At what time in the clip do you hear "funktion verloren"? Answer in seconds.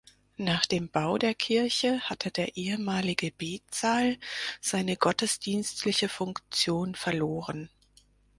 6.09-7.69